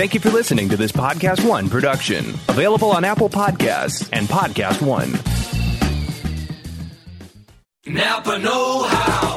[0.00, 4.80] Thank you for listening to this Podcast One production, available on Apple Podcasts and Podcast
[4.80, 5.12] One.
[7.84, 9.36] Napa Know How.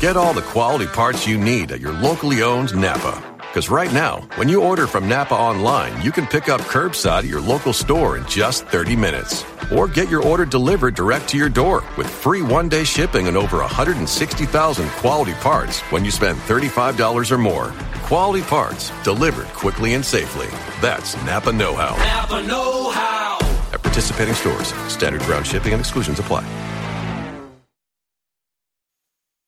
[0.00, 3.22] Get all the quality parts you need at your locally owned Napa.
[3.38, 7.26] Because right now, when you order from Napa online, you can pick up curbside at
[7.26, 9.44] your local store in just 30 minutes.
[9.72, 13.36] Or get your order delivered direct to your door with free one day shipping and
[13.36, 17.72] over 160,000 quality parts when you spend $35 or more.
[18.02, 20.48] Quality parts delivered quickly and safely.
[20.80, 21.96] That's Napa Know How.
[21.96, 23.38] Napa Know How.
[23.72, 26.44] At participating stores, standard ground shipping and exclusions apply.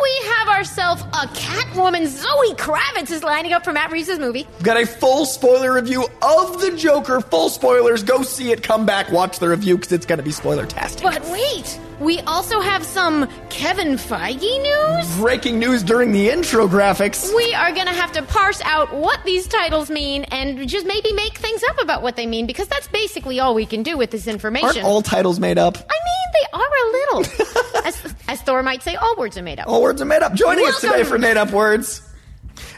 [0.00, 2.06] We have ourselves a Catwoman.
[2.06, 4.46] Zoe Kravitz is lining up for Matt Reeves' movie.
[4.54, 7.20] We've got a full spoiler review of the Joker.
[7.20, 8.02] Full spoilers.
[8.02, 8.62] Go see it.
[8.62, 9.10] Come back.
[9.10, 11.02] Watch the review because it's going to be spoiler tastic.
[11.02, 15.16] But wait, we also have some Kevin Feige news.
[15.18, 17.34] Breaking news during the intro graphics.
[17.34, 21.12] We are going to have to parse out what these titles mean and just maybe
[21.12, 24.10] make things up about what they mean because that's basically all we can do with
[24.10, 24.68] this information.
[24.68, 25.76] Aren't all titles made up?
[25.76, 27.84] I mean, they are a little.
[27.84, 29.68] as, as Thor might say, all words are made up.
[29.68, 30.34] All words are made up.
[30.34, 32.02] Joining us today for Made Up Words.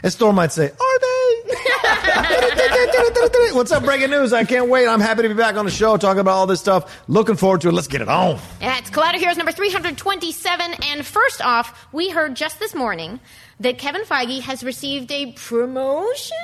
[0.03, 1.41] As Thor might say, are they?
[3.53, 4.33] What's up, breaking news?
[4.33, 4.87] I can't wait.
[4.87, 7.03] I'm happy to be back on the show talking about all this stuff.
[7.07, 7.71] Looking forward to it.
[7.71, 8.37] Let's get it on.
[8.59, 10.73] It's Collider Heroes number 327.
[10.83, 13.19] And first off, we heard just this morning
[13.61, 16.35] that Kevin Feige has received a promotion.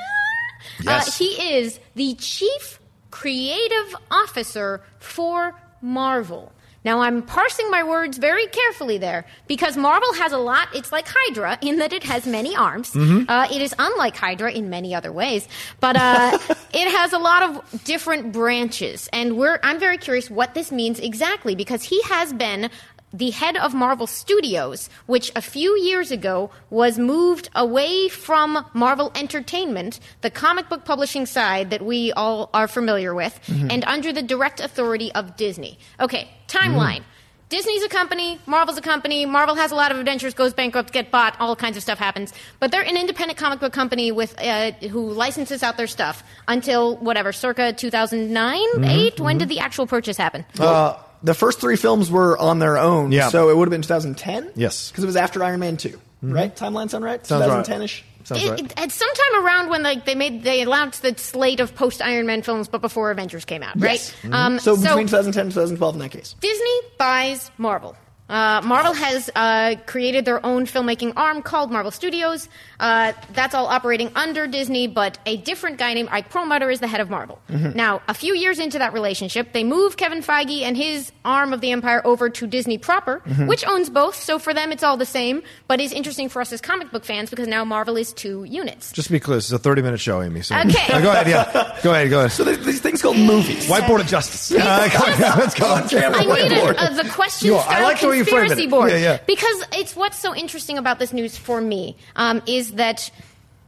[0.81, 1.09] Yes.
[1.09, 6.53] Uh, he is the chief creative officer for Marvel.
[6.83, 10.67] Now, I'm parsing my words very carefully there because Marvel has a lot.
[10.73, 12.95] It's like Hydra in that it has many arms.
[12.95, 15.47] Uh, it is unlike Hydra in many other ways,
[15.79, 16.37] but uh,
[16.73, 19.07] it has a lot of different branches.
[19.13, 22.69] And we're, I'm very curious what this means exactly because he has been
[23.13, 29.11] the head of Marvel Studios, which a few years ago was moved away from Marvel
[29.15, 33.39] Entertainment, the comic book publishing side that we all are familiar with,
[33.69, 35.77] and under the direct authority of Disney.
[35.99, 37.03] Okay, timeline.
[37.49, 41.11] Disney's a company, Marvel's a company, Marvel has a lot of adventures, goes bankrupt, get
[41.11, 42.31] bought, all kinds of stuff happens.
[42.61, 46.95] But they're an independent comic book company with uh, who licenses out their stuff until
[46.95, 49.19] whatever, circa 2009, 8?
[49.19, 50.45] When did the actual purchase happen?
[50.57, 53.11] Uh, the first three films were on their own.
[53.11, 53.29] Yeah.
[53.29, 54.51] So it would have been 2010?
[54.55, 54.89] Yes.
[54.91, 55.99] Because it was after Iron Man 2.
[56.23, 56.55] Right?
[56.55, 57.25] Timeline sound right?
[57.25, 58.03] Sounds 2010-ish?
[58.25, 58.59] Sounds It, right.
[58.59, 62.01] it- at some time around when like they made they announced the slate of post
[62.01, 63.93] Iron Man films, but before Avengers came out, right?
[63.93, 64.13] Yes.
[64.31, 66.35] Um, So between 2010 and 2012 in that case.
[66.39, 67.95] Disney buys Marvel.
[68.31, 72.47] Uh, Marvel has uh, created their own filmmaking arm called Marvel Studios.
[72.79, 76.87] Uh, that's all operating under Disney, but a different guy named Ike Perlmutter is the
[76.87, 77.39] head of Marvel.
[77.49, 81.61] Now, a few years into that relationship, they move Kevin Feige and his arm of
[81.61, 84.15] the empire over to Disney proper, which owns both.
[84.15, 87.03] So for them, it's all the same, but is interesting for us as comic book
[87.03, 88.91] fans because now Marvel is two units.
[88.93, 90.41] Just to be clear, this is a 30 minute show, Amy.
[90.41, 90.55] So.
[90.57, 90.69] Okay.
[90.91, 91.79] Uh, go ahead, yeah.
[91.83, 92.31] Go ahead, go ahead.
[92.31, 93.67] So there's these things called movies.
[93.67, 94.51] Whiteboard of Justice.
[94.51, 94.55] Uh,
[95.37, 95.81] let's go.
[95.87, 96.13] Damn.
[96.15, 98.63] I need a, uh, the question You are- style I like the way you conspiracy
[98.63, 98.69] it.
[98.69, 99.19] board Yeah, yeah.
[99.25, 103.11] because it's what's so interesting about this news for me um, is that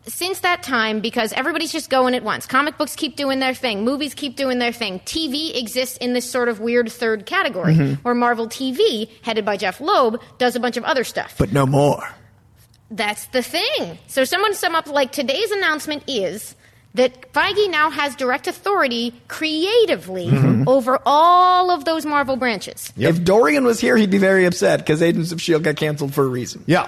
[0.05, 3.85] since that time, because everybody's just going at once, comic books keep doing their thing,
[3.85, 7.93] movies keep doing their thing, TV exists in this sort of weird third category Mm-hmm.
[8.03, 11.35] where Marvel TV, headed by Jeph Loeb, does a bunch of other stuff.
[11.37, 12.05] But no more.
[12.91, 13.97] That's the thing.
[14.07, 16.55] So someone sum up like today's announcement is
[16.95, 20.67] that Feige now has direct authority creatively Mm-hmm.
[20.67, 22.91] over all of those Marvel branches.
[22.97, 25.63] If Dorian was here, he'd be very upset because Agents of S.H.I.E.L.D.
[25.63, 26.63] got canceled for a reason.
[26.67, 26.87] Yeah.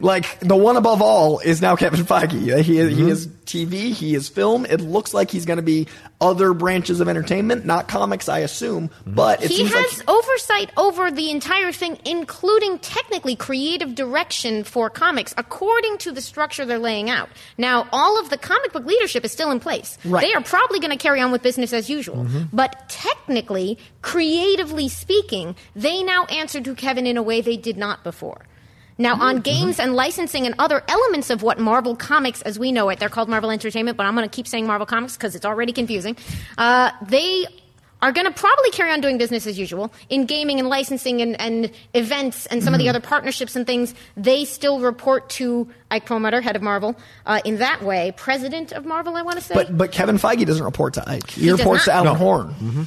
[0.00, 2.60] Like the one above all is now Kevin Feige.
[2.62, 3.04] He is, Mm-hmm.
[3.04, 4.64] he is TV, he is film.
[4.66, 5.88] It looks like he's going to be
[6.20, 8.88] other branches of entertainment, not comics, I assume.
[8.88, 9.14] Mm-hmm.
[9.14, 14.64] But it he seems has like oversight over the entire thing, including technically creative direction
[14.64, 17.28] for comics, according to the structure they're laying out.
[17.56, 19.96] Now, all of the comic book leadership is still in place.
[20.04, 20.22] Right.
[20.22, 22.26] They are probably going to carry on with business as usual.
[22.52, 28.04] But technically, creatively speaking, they now answer to Kevin in a way they did not
[28.04, 28.44] before.
[28.98, 32.88] Now, on games and licensing and other elements of what Marvel Comics, as we know
[32.88, 35.46] it, they're called Marvel Entertainment, but I'm going to keep saying Marvel Comics because it's
[35.46, 36.16] already confusing.
[36.56, 37.46] Uh, they
[38.00, 41.40] are going to probably carry on doing business as usual in gaming and licensing and,
[41.40, 43.94] and events and some of the other partnerships and things.
[44.16, 46.96] They still report to Ike Perlmutter, head of Marvel,
[47.26, 48.12] uh, in that way.
[48.16, 49.54] President of Marvel, I want to say.
[49.54, 51.30] but but Kevin Feige doesn't report to Ike.
[51.30, 52.06] He, He reports to not?
[52.06, 52.86] Alan Horn.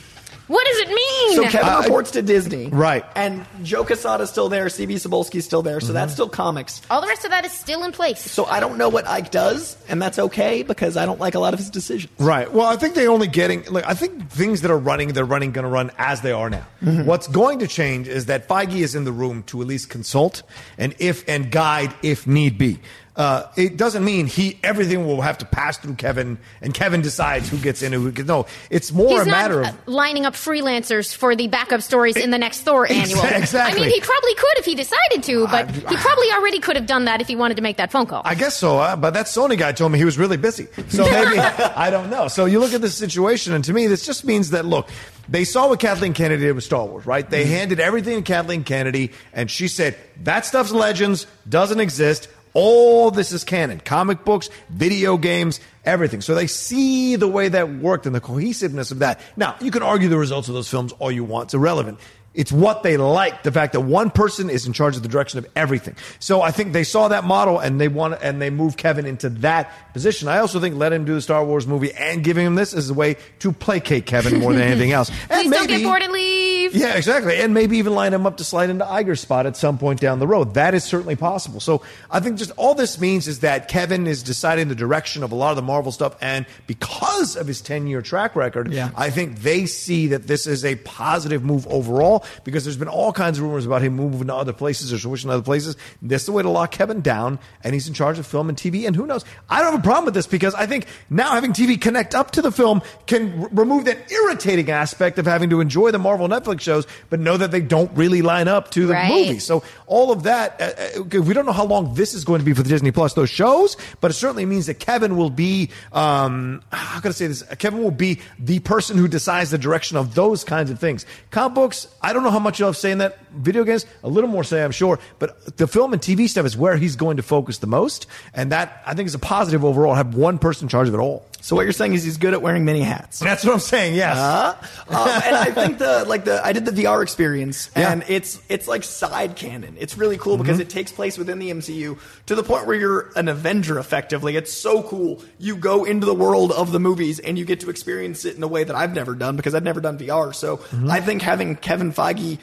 [0.52, 1.36] What does it mean?
[1.36, 3.06] So Kevin reports to Disney, right.
[3.16, 4.66] And Joe Quesada's still there.
[4.66, 5.80] CB Cebulski's still there.
[5.80, 5.94] So Mm-hmm.
[5.96, 6.82] that's still comics.
[6.90, 8.20] all the rest of that is still in place.
[8.20, 11.40] So I don't know what Ike does, and that's okay because I don't like a
[11.40, 12.12] lot of his decisions.
[12.20, 12.52] Right.
[12.52, 13.64] Well, I think they're only getting.
[13.66, 16.50] Like, I think things that are running, they're running, going to run as they are
[16.50, 16.66] now.
[16.82, 20.44] What's going to change is that Feige is in the room to at least consult
[20.78, 22.80] and if and guide if need be.
[23.14, 27.50] Uh, it doesn't mean he everything will have to pass through Kevin, and Kevin decides
[27.50, 28.26] who gets in and who gets.
[28.28, 32.16] No, it's more He's a matter of uh, lining up freelancers for the backup stories
[32.16, 33.24] in the next Thor Ex- annual.
[33.26, 33.82] exactly.
[33.82, 36.78] I mean, he probably could if he decided to, but I- he probably already could
[36.78, 38.22] have done that if he wanted to make that phone call.
[38.24, 40.68] I guess so, uh, but that Sony guy told me he was really busy.
[40.88, 42.30] So maybe, I don't know.
[42.30, 44.88] So you look at this situation, and to me, this just means that, look,
[45.28, 47.30] they saw what Kathleen Kennedy did with Star Wars, right?
[47.30, 52.30] They handed everything to Kathleen Kennedy, and she said, that stuff's legends, doesn't exist.
[52.54, 53.80] All this is canon.
[53.80, 56.22] Comic books, video games, everything.
[56.22, 59.20] So they see the way that worked and the cohesiveness of that.
[59.38, 61.48] Now, you can argue the results of those films all you want.
[61.48, 62.00] It's irrelevant.
[62.34, 65.38] It's what they like, the fact that one person is in charge of the direction
[65.40, 65.98] of everything.
[66.20, 69.28] So I think they saw that model and they want and they moved Kevin into
[69.42, 70.30] that position.
[70.30, 72.90] I also think let him do the Star Wars movie and giving him this is
[72.90, 75.12] a way to placate Kevin more than anything else.
[75.30, 76.74] And Please don't get bored and leave.
[76.76, 77.36] yeah, exactly.
[77.36, 80.20] And maybe even line him up to slide into Iger's spot at some point down
[80.20, 80.54] the road.
[80.54, 81.60] That is certainly possible.
[81.60, 85.32] So I think just all this means is that Kevin is deciding the direction of
[85.34, 86.16] a lot of the Marvel stuff.
[86.22, 88.92] And because of his 10 year track record, Yeah.
[88.96, 93.12] I think they see that this is a positive move overall because there's been all
[93.14, 95.76] kinds of rumors about him moving to other places or switching to other places.
[96.02, 97.40] This is the way to lock Kevin down.
[97.64, 98.86] And he's in charge of film and TV.
[98.88, 99.24] And who knows?
[99.50, 102.32] I don't have a problem with this because I think now having TV connect up
[102.32, 106.28] to the film can r- remove that irritating aspect of having to enjoy the Marvel
[106.28, 109.10] Netflix shows, but know that they don't really line up to the Right.
[109.10, 109.40] movie.
[109.40, 112.46] So all of that, uh, uh, we don't know how long this is going to
[112.46, 115.70] be for the Disney Plus those shows, but it certainly means that Kevin will be.
[115.94, 117.44] Um, how can I say this?
[117.60, 121.06] Kevin will be the person who decides the direction of those kinds of things.
[121.30, 123.18] Comic books, I don't know how much you'll have say in that.
[123.32, 126.58] Video games, a little more say, I'm sure, but the film and TV stuff is
[126.58, 129.94] where he's going to focus the most, and that I think is a positive overall.
[129.94, 131.26] Have one person in charge of it all.
[131.42, 133.20] So what you're saying is he's good at wearing many hats.
[133.20, 133.96] That's what I'm saying.
[133.96, 134.16] Yes.
[134.18, 134.56] Uh,
[134.90, 138.16] um, and I think the like the I did the VR experience, and Yeah.
[138.16, 139.76] it's it's like side canon.
[139.80, 140.62] It's really cool because Mm-hmm.
[140.62, 141.98] it takes place within the MCU
[142.28, 144.36] to the point where you're an Avenger effectively.
[144.36, 145.22] It's so cool.
[145.40, 148.44] You go into the world of the movies and you get to experience it in
[148.44, 150.34] a way that I've never done because I've never done VR.
[150.36, 150.92] So Mm-hmm.
[150.92, 152.38] I think having Kevin Feige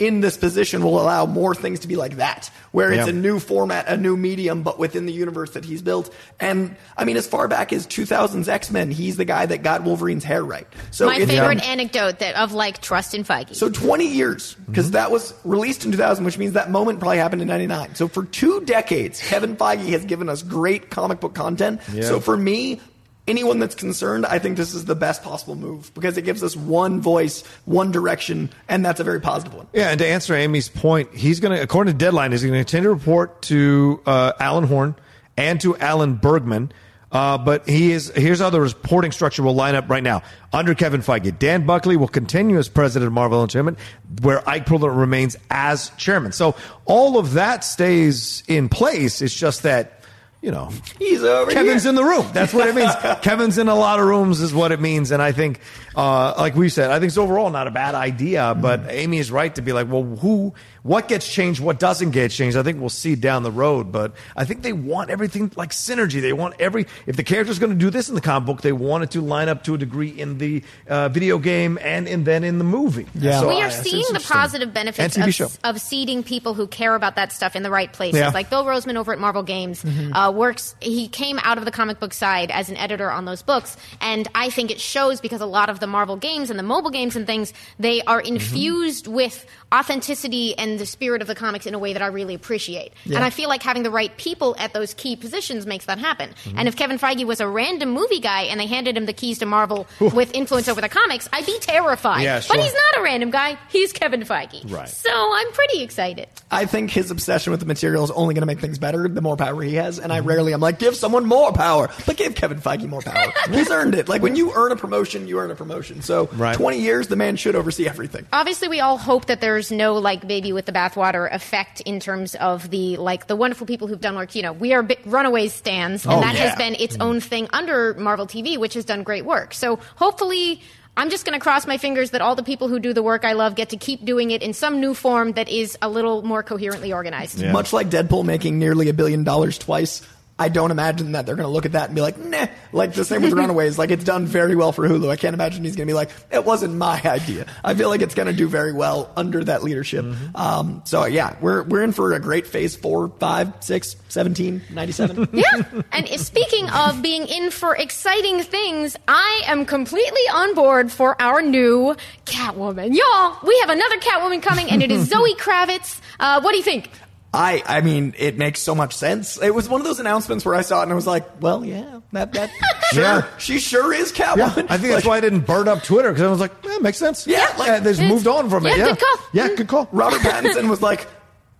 [0.00, 3.12] in this position will allow more things to be like that, where it's Yeah.
[3.12, 6.12] a new format, a new medium, but within the universe that he's built.
[6.40, 9.84] And I mean, as far back as 2000's X Men, he's the guy that got
[9.84, 10.66] Wolverine's hair right.
[10.90, 13.54] So My it's- favorite anecdote that of like trust in Feige.
[13.54, 14.92] so 20 years, because Mm-hmm.
[14.94, 17.94] that was released in 2000, which means that moment probably happened in 99.
[17.94, 21.80] So for two decades, Kevin Feige has given us great comic book content.
[21.92, 22.04] Yeah.
[22.04, 22.80] So for me,
[23.26, 26.56] anyone that's concerned, I think this is the best possible move because it gives us
[26.56, 29.66] one voice, one direction, and that's a very positive one.
[29.72, 32.58] Yeah, and to answer Amy's point, he's going to, according to Deadline, he's going to
[32.58, 34.94] continue to report to uh, Alan Horn
[35.36, 36.72] and to Alan Bergman.
[37.12, 40.22] Uh, but he is here's how the reporting structure will line up right now.
[40.52, 43.78] Under Kevin Feige, Dan Buckley will continue as president of Marvel Entertainment,
[44.22, 46.30] where Ike Perlmutter remains as chairman.
[46.30, 49.22] So all of that stays in place.
[49.22, 49.99] It's just that
[50.42, 51.90] you know He's over Kevin's here.
[51.90, 52.26] in the room.
[52.32, 52.92] That's what it means.
[53.22, 55.10] Kevin's in a lot of rooms is what it means.
[55.10, 55.60] And I think,
[55.94, 58.54] uh, like we said, I think it's overall not a bad idea.
[58.58, 62.30] But Amy is right to be like, well, who, what gets changed, what doesn't get
[62.30, 62.56] changed?
[62.56, 63.92] I think we'll see down the road.
[63.92, 66.20] But I think they want everything like synergy.
[66.20, 68.72] They want every if the character's going to do this in the comic book, they
[68.72, 72.24] want it to line up to a degree in the uh, video game and, and
[72.26, 73.06] then in the movie.
[73.14, 73.40] Yeah.
[73.40, 77.16] So we are I seeing the positive benefits of, of seeding people who care about
[77.16, 78.20] that stuff in the right places.
[78.20, 78.28] Yeah.
[78.30, 80.12] Like Bill Rosemann over at Marvel Games Mm-hmm.
[80.12, 80.74] uh, works.
[80.80, 84.28] He came out of the comic book side as an editor on those books, and
[84.34, 87.16] I think it shows because a lot of the Marvel games and the mobile games
[87.16, 88.34] and things they are Mm-hmm.
[88.36, 92.06] infused with authenticity and and the spirit of the comics in a way that I
[92.06, 92.92] really appreciate.
[93.04, 93.16] Yeah.
[93.16, 96.30] And I feel like having the right people at those key positions makes that happen.
[96.44, 96.58] Mm-hmm.
[96.58, 99.38] And if Kevin Feige was a random movie guy and they handed him the keys
[99.40, 102.22] to Marvel with influence over the comics, I'd be terrified.
[102.22, 103.58] Yeah, But he's not a random guy.
[103.70, 104.70] He's Kevin Feige.
[104.70, 104.88] Right.
[104.88, 106.28] So I'm pretty excited.
[106.50, 109.20] I think his obsession with the material is only going to make things better the
[109.20, 109.96] more power he has.
[109.96, 110.04] Mm-hmm.
[110.04, 113.32] And I rarely am like, give someone more power, but give Kevin Feige more power.
[113.50, 114.08] He's earned it.
[114.08, 116.02] Like when you earn a promotion, you earn a promotion.
[116.02, 116.54] So Right.
[116.56, 118.26] 20 years, the man should oversee everything.
[118.32, 122.34] obviously we all hope that there's no like baby with the bathwater effect in terms
[122.36, 125.52] of the like the wonderful people who've done work you know we are bi- runaways
[125.52, 126.48] stands and Oh, that yeah.
[126.48, 127.04] has been its mm.
[127.04, 130.60] own thing under marvel tv which has done great work so hopefully
[130.96, 133.24] i'm just going to cross my fingers that all the people who do the work
[133.24, 136.22] i love get to keep doing it in some new form that is a little
[136.22, 137.52] more coherently organized Yeah.
[137.52, 140.02] Much like Deadpool making nearly a billion dollars twice.
[140.40, 142.46] I don't imagine that they're going to look at that and be like, nah.
[142.72, 143.78] Like the same with Runaways.
[143.78, 145.10] Like it's done very well for Hulu.
[145.10, 147.46] I can't imagine he's going to be like, it wasn't my idea.
[147.62, 150.06] I feel like it's going to do very well under that leadership.
[150.34, 155.28] Um, so yeah, we're we're in for a great phase four, five, six, 17, 97.
[155.32, 155.62] yeah.
[155.92, 161.42] And speaking of being in for exciting things, I am completely on board for our
[161.42, 162.96] new Catwoman.
[162.96, 166.00] Y'all, we have another Catwoman coming, and it is Zoe Kravitz.
[166.18, 166.88] Uh, what do you think?
[167.32, 169.40] I I mean, it makes so much sense.
[169.40, 171.64] It was one of those announcements where I saw it and I was like, well,
[171.64, 172.50] yeah, that that
[172.92, 173.26] sure, Yeah.
[173.38, 176.30] she sure is Yeah, I think that's why I didn't burn up Twitter because I
[176.30, 177.26] was like, yeah, makes sense.
[177.26, 178.76] Yeah, like- they just moved on from it.
[178.76, 179.26] Yeah, Yeah, good call.
[179.32, 179.88] Yeah, good call.
[179.92, 181.06] Robert Pattinson was like,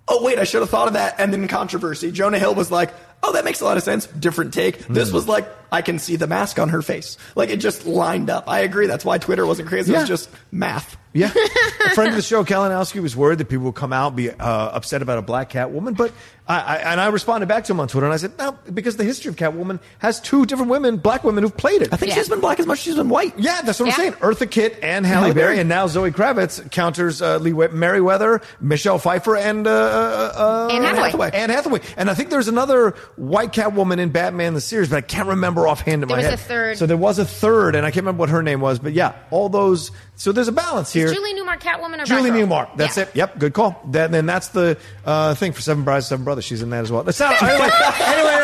[0.09, 1.17] oh, wait, I should have thought of that.
[1.19, 2.11] And then controversy.
[2.11, 4.07] Jonah Hill was like, oh, that makes a lot of sense.
[4.07, 4.79] Different take.
[4.89, 5.15] This hmm.
[5.15, 7.17] was like, I can see the mask on her face.
[7.35, 8.45] Like, it just lined up.
[8.49, 8.87] I agree.
[8.87, 9.93] That's why Twitter wasn't crazy.
[9.95, 10.97] It was just math.
[11.13, 11.33] Yeah.
[11.87, 14.31] a friend of the show, Kalinowski, was worried that people would come out and be
[14.31, 15.97] uh, upset about a black Catwoman.
[15.97, 16.13] But
[16.47, 18.97] I, I, and I responded back to him on Twitter and I said, no, because
[18.97, 21.93] the history of Catwoman has two different women, black women, who've played it.
[21.93, 22.15] I think Yeah.
[22.19, 23.37] she's been black as much as she's been white.
[23.37, 23.93] Yeah, that's what Yeah.
[23.95, 24.13] I'm saying.
[24.15, 25.59] Eartha Kitt and Halle, Halle Berry, Berry.
[25.59, 30.69] and now Zoe Kravitz counters uh, Lee Wi- Meriwether, Michelle Pfeiffer, and uh, uh, uh,
[30.73, 31.03] Anne Hathaway.
[31.03, 31.31] Hathaway.
[31.33, 31.81] Anne Hathaway.
[31.97, 35.60] And I think there's another white Catwoman in Batman the series, but I can't remember
[35.69, 36.79] offhand in There my was a third.
[36.79, 38.79] So there was a third, and I can't remember what her name was.
[38.79, 39.91] But yeah, all those.
[40.17, 41.13] So there's a balance here.
[41.13, 42.49] Julie Newmar Catwoman or Julie Batgirl?
[42.49, 42.77] Newmar.
[42.77, 43.05] That's Yeah.
[43.05, 43.11] it.
[43.17, 43.81] Yep, good call.
[43.91, 46.45] That, then that's the uh, thing for Seven Brides, Seven Brothers.
[46.45, 47.03] She's in that as well.
[47.05, 47.69] That's not, anyway,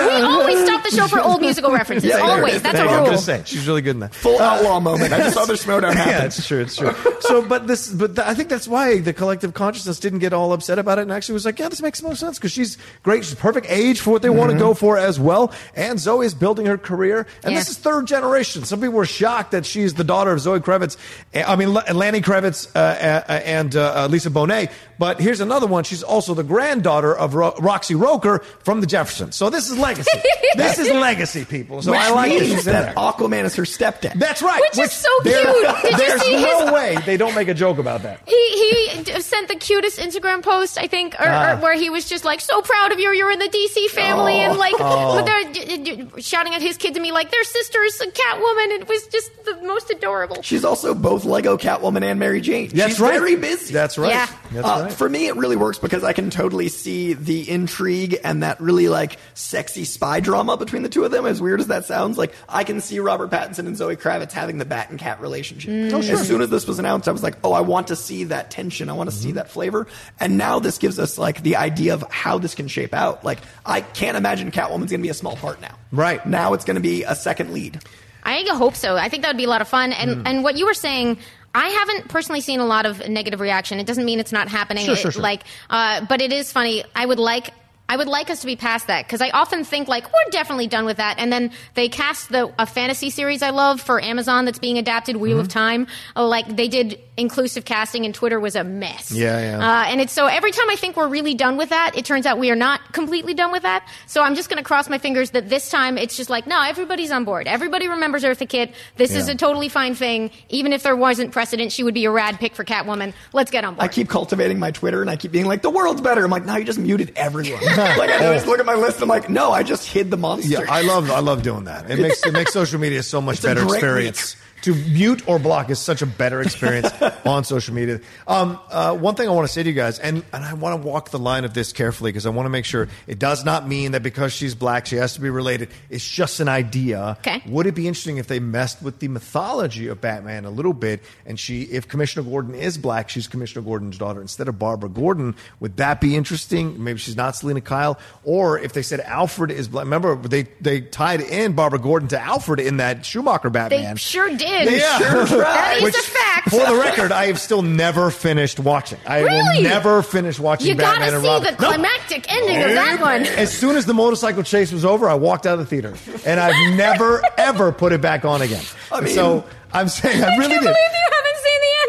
[0.07, 2.09] We always stop the show for old musical references.
[2.11, 2.55] Yeah, always.
[2.57, 2.63] is.
[2.63, 2.97] That's Thank a you.
[2.97, 3.07] I'm rule.
[3.13, 4.15] gonna say she's really good in that.
[4.15, 5.13] Full outlaw moment.
[5.13, 6.13] I just saw the Schmoedown happen.
[6.13, 6.61] Yeah, it's true.
[6.63, 6.95] It's true.
[7.21, 10.53] So, but this, but th- I think that's why the collective consciousness didn't get all
[10.53, 13.25] upset about it, and actually was like, yeah, this makes most sense because she's great.
[13.25, 15.53] She's perfect age for what they want to go for as well.
[15.75, 17.59] And Zoe is building her career, and Yeah.
[17.59, 18.65] this is third generation.
[18.65, 20.97] Some people were shocked that she's the daughter of Zoe Kravitz.
[21.35, 24.71] eh, I mean, L- Lenny Kravitz uh, uh, and uh, uh, Lisa Bonet.
[24.99, 25.85] But here's another one.
[25.85, 29.37] She's also the granddaughter of Ro- Roxy Roker from the Jeffersons.
[29.37, 30.29] So this is legacy.
[30.57, 31.83] this is legacy, people.
[31.83, 34.15] So Which I like that means she's that Aquaman is her stepdad.
[34.19, 34.61] That's right.
[34.61, 35.35] Which is so cute.
[35.35, 38.21] Did you there's see no his- way they don't make a joke about that.
[38.26, 41.53] He he sent the cutest Instagram post, I think, or, Ah.
[41.53, 44.35] or where he was just like, "So proud of you, you're in the DC family,"
[44.41, 45.25] and like Oh.
[45.25, 48.71] they're d- d- shouting at his kid to me like, "Their sister is a Catwoman."
[48.81, 50.43] It was just the most adorable.
[50.43, 52.69] She's also both Lego Catwoman and Mary Jane.
[52.69, 53.12] That's She's right.
[53.12, 53.73] very busy.
[53.73, 54.11] That's right.
[54.11, 54.26] Yeah.
[54.53, 54.93] That's Uh, right.
[54.93, 58.88] For me, it really works because I can totally see the intrigue and that really
[58.88, 61.26] like sexy spy drama between the two of them.
[61.26, 64.59] As weird as that sounds, like I can see Robert Pattinson and Zoe Kravitz having
[64.59, 65.71] the bat and cat relationship.
[65.71, 66.11] Mm.
[66.11, 68.50] As soon as this was announced, I was like, oh, I want to see that
[68.50, 68.88] tension.
[68.88, 69.37] I want to see Mm-hmm.
[69.37, 69.87] that flavor.
[70.21, 73.25] And now this gives us like the idea of how this can shape out.
[73.25, 75.76] Like I can't imagine Catwoman's going to be a small part now.
[75.92, 76.25] Right.
[76.26, 77.80] now, it's going to be a second lead.
[78.25, 78.97] I hope so.
[78.97, 79.92] I think that would be a lot of fun.
[79.92, 80.23] And Mm.
[80.26, 81.18] and what you were saying.
[81.54, 83.80] I haven't personally seen a lot of negative reaction.
[83.80, 84.85] It doesn't mean it's not happening.
[84.85, 85.23] Sure, It- sure, sure.
[85.23, 85.40] Like,
[85.71, 86.85] uh, but it is funny.
[86.95, 87.50] I would like.
[87.88, 90.66] I would like us to be past that because I often think like we're definitely
[90.66, 94.45] done with that, and then they cast the a fantasy series I love for Amazon
[94.45, 95.40] that's being adapted, Wheel Mm-hmm.
[95.40, 95.87] of Time.
[96.16, 99.12] Like they did inclusive casting, and Twitter was a mess.
[99.12, 99.58] Yeah, yeah.
[99.58, 102.26] Uh, and it's so every time I think we're really done with that, it turns
[102.26, 103.88] out we are not completely done with that.
[104.06, 106.62] So I'm just going to cross my fingers that this time it's just like no,
[106.62, 107.46] everybody's on board.
[107.46, 108.75] Everybody remembers Eartha Kitt.
[108.96, 110.30] This is a totally fine thing.
[110.49, 113.14] Even if there wasn't precedent, she would be a rad pick for Catwoman.
[113.32, 113.85] Let's get on board.
[113.85, 116.25] I keep cultivating my Twitter and I keep being like, the world's better.
[116.25, 117.64] I'm like, no, you just muted everyone.
[117.64, 119.00] like, I just look at my list.
[119.02, 120.49] I'm like, no, I just hid the monster.
[120.50, 121.90] Yeah, I love I love doing that.
[121.90, 124.37] It makes it makes social media so much It's better great experience.
[124.66, 126.90] To mute or block is such a better experience
[127.25, 128.00] on social media.
[128.26, 130.82] Um, uh, one thing I want to say to you guys, and, and I want
[130.82, 133.44] to walk the line of this carefully because I want to make sure it does
[133.44, 135.68] not mean that because she's black she has to be related.
[135.88, 137.16] It's just an idea.
[137.20, 137.44] Okay.
[137.46, 141.00] Would it be interesting if they messed with the mythology of Batman a little bit,
[141.25, 145.37] and she, if Commissioner Gordon is black, she's Commissioner Gordon's daughter instead of Barbara Gordon?
[145.61, 146.82] Would that be interesting?
[146.82, 149.85] Maybe she's not Selina Kyle, or if they said Alfred is black.
[149.85, 153.94] Remember they they tied in Barbara Gordon to Alfred in that Schumacher Batman.
[153.94, 154.56] they sure did.
[154.65, 154.81] Did.
[154.81, 155.25] Yeah.
[155.47, 156.51] That is Which, a fact.
[156.51, 158.99] For the record, I have still never finished watching.
[159.07, 161.51] I will never finish watching You Batman gotta see Robin.
[161.55, 163.23] the climactic ending of that one.
[163.37, 165.95] As soon as the motorcycle chase was over, I walked out of the theater,
[166.25, 168.63] and I've never ever put it back on again.
[168.93, 170.77] I mean- so I'm saying I really I can't did.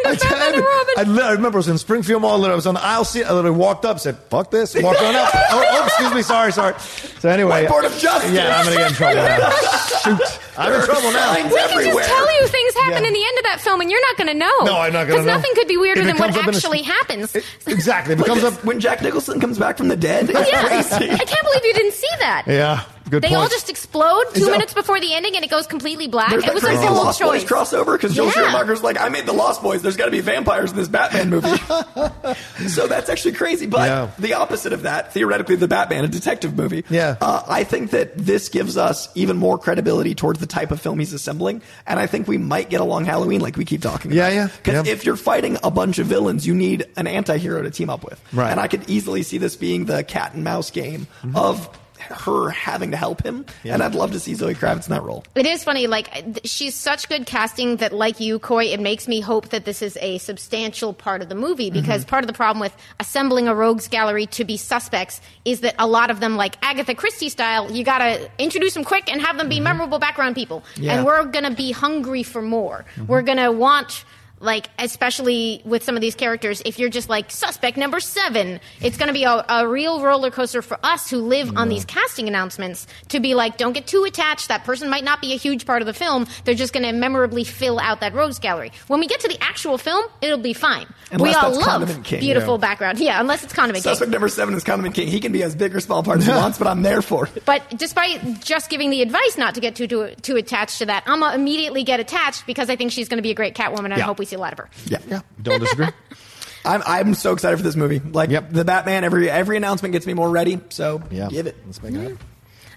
[0.07, 0.93] Believe you haven't seen the end of Batman and Robin.
[0.97, 2.45] I, li- I remember I was in Springfield Mall.
[2.45, 3.23] I was on the aisle seat.
[3.25, 5.29] I literally walked up, said, "Fuck this," walked on out.
[5.33, 6.73] oh, oh, excuse me, sorry, sorry.
[7.19, 8.31] So anyway, Whiteboard of justice.
[8.31, 9.49] Yeah, I'm gonna get in trouble now.
[10.03, 11.33] Shoot, I'm in trouble now.
[11.33, 13.07] Signs we can just tell you things happen Yeah.
[13.09, 14.51] in the end of that film, and you're not going to know.
[14.63, 15.33] No, I'm not gonna Because know.
[15.35, 17.35] nothing could be weirder If it than what comes up in a- actually happens.
[17.67, 18.13] Exactly.
[18.13, 18.63] If it Like comes this, up.
[18.65, 20.29] when Jack Nicholson comes back from the dead.
[20.29, 21.11] It's yeah, crazy.
[21.11, 22.43] I can't believe you didn't see that.
[22.47, 23.39] Yeah, good They point.
[23.41, 26.29] all just explode two that- minutes before the ending, and it goes completely black.
[26.31, 27.43] There's it was a crazy bold Lost choice.
[27.43, 28.51] Boys crossover because Joel Yeah.
[28.51, 29.81] Schumacher's like, I made the Lost Boys.
[29.81, 31.57] There's got to be vampires in this Batman movie.
[32.67, 33.65] so that's actually crazy.
[33.65, 34.11] But Yeah.
[34.19, 36.83] the opposite of that, theoretically, the Batman, a detective movie.
[36.89, 37.15] Yeah.
[37.21, 40.99] Uh, I think that this gives us even more credibility towards the type of film
[40.99, 44.29] he's assembling, and I think we might get along Halloween like we keep talking Yeah,
[44.29, 44.91] yeah, Because yeah.
[44.93, 48.21] if you're fighting a bunch of villains, you need an anti-hero to team up with.
[48.33, 48.51] Right.
[48.51, 51.35] And I could easily see this being the cat and mouse game Mm-hmm.
[51.37, 51.69] of
[52.11, 55.23] her having to help him, and I'd love to see Zoe Kravitz in that role.
[55.35, 59.07] It is funny, like th- she's such good casting that, like you, Coy, it makes
[59.07, 62.09] me hope that this is a substantial part of the movie because Mm-hmm.
[62.09, 65.87] part of the problem with assembling a rogues gallery to be suspects is that a
[65.87, 69.49] lot of them, like Agatha Christie style, you gotta introduce them quick and have them
[69.49, 70.93] be memorable background people, Yeah.
[70.95, 72.85] and we're gonna be hungry for more.
[73.07, 74.05] We're gonna want.
[74.39, 78.97] Like, especially with some of these characters, if you're just like suspect number seven, it's
[78.97, 82.27] going to be a, a real roller coaster for us who live on these casting
[82.27, 84.47] announcements to be like, don't get too attached.
[84.49, 86.27] That person might not be a huge part of the film.
[86.45, 88.71] They're just going to memorably fill out that rogues gallery.
[88.87, 90.87] When we get to the actual film, it'll be fine.
[91.11, 92.61] Unless we all love King, beautiful yeah.
[92.61, 92.99] background.
[92.99, 93.91] Yeah, unless it's Condiment King.
[93.91, 95.07] Suspect number seven is Condiment King.
[95.07, 97.27] He can be as big or small part as he wants, but I'm there for
[97.27, 97.43] it.
[97.45, 101.03] But despite just giving the advice not to get too too, too attached to that,
[101.07, 103.85] I'm gonna immediately get attached because I think she's going to be a great Catwoman,
[103.85, 104.69] and I hope we see a lot of her.
[104.85, 104.99] Yeah.
[105.07, 105.87] Yeah, don't disagree.
[106.65, 107.99] I'm, I'm so excited for this movie.
[107.99, 108.51] Like Yep.
[108.51, 110.59] the Batman, every every announcement gets me more ready.
[110.69, 111.55] So Yeah, give it.
[111.65, 112.19] Let's make it happen.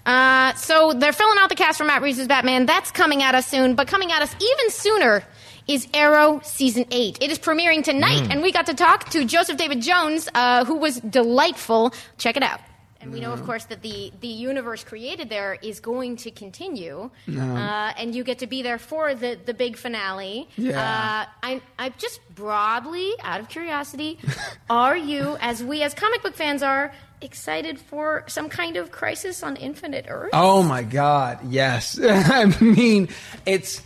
[0.05, 2.65] Uh, so they're filling out the cast for Matt Reeves' Batman.
[2.65, 5.23] That's coming at us soon, but coming at us even sooner
[5.67, 7.19] is Arrow season eight.
[7.21, 10.75] It is premiering tonight, and we got to talk to Joseph David Jones, uh, who
[10.77, 11.93] was delightful.
[12.17, 12.59] Check it out.
[13.01, 17.09] And we know, of course, that the, the universe created there is going to continue,
[17.27, 20.47] uh, and you get to be there for the, the big finale.
[20.55, 20.79] Yeah.
[20.79, 24.19] Uh, I, I just broadly, out of curiosity,
[24.69, 29.43] are you, as we as comic book fans are, excited for some kind of crisis
[29.43, 30.31] on Infinite Earth?
[30.33, 31.99] Oh my God, yes.
[32.03, 33.09] I mean,
[33.45, 33.81] it's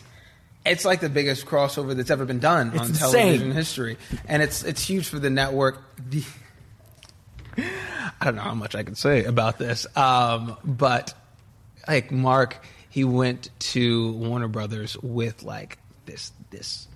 [0.65, 3.11] it's like the biggest crossover that's ever been done on insane.
[3.11, 3.97] television history,
[4.27, 5.81] and it's it's huge for the network.
[6.09, 6.23] The,
[7.57, 11.13] I don't know how much I can say about this, um, but
[11.87, 12.57] like Mark,
[12.89, 16.87] he went to Warner Brothers with like this this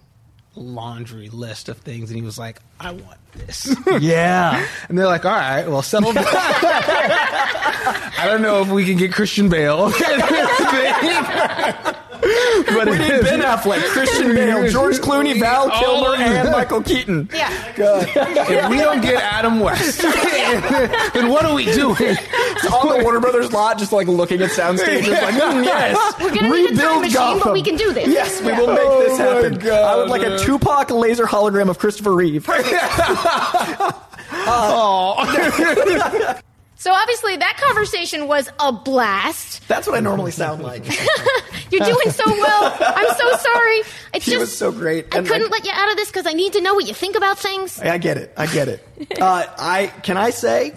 [0.56, 4.66] laundry list of things, and he was like, "I want this." Yeah.
[4.88, 6.26] And they're like, all right, well, settle down.
[6.28, 9.92] I don't know if we can get Christian Bale.
[12.68, 17.30] but We need Ben Affleck, Christian Bale, George Clooney, Val Kilmer, and Michael Keaton.
[17.34, 17.50] Yeah.
[17.78, 21.96] If we don't get Adam West, then what are we doing?
[22.00, 25.98] It's on the Warner Brothers lot, just like looking at sound stages, like, mm, yes,
[26.20, 28.08] We're gonna need a time machine, but we can do this.
[28.08, 28.60] Yes, we Yeah.
[28.60, 29.60] will make this Oh my happen.
[29.60, 30.40] God, I would like a man.
[30.40, 32.48] Tupac laser hologram of Christopher Reeve.
[36.80, 39.68] So obviously that conversation was a blast.
[39.68, 40.86] That's what I normally sound like.
[41.72, 42.78] You're doing so well.
[42.80, 43.82] I'm so sorry.
[44.14, 45.14] It's He just was so great.
[45.14, 46.88] I And, couldn't like- let you out of this because I need to know what
[46.88, 47.80] you think about things.
[47.80, 48.34] I get it.
[48.36, 48.82] I get it.
[49.22, 50.74] Uh, I can I say